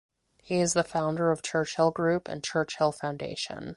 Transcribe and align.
He 0.41 0.61
is 0.61 0.73
the 0.73 0.83
founder 0.83 1.29
of 1.29 1.43
Churchill 1.43 1.91
Group 1.91 2.27
and 2.27 2.43
Churchill 2.43 2.91
Foundation. 2.91 3.69